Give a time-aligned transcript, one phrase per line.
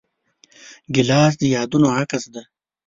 [0.93, 2.41] ګیلاس د یادونو عکس دی.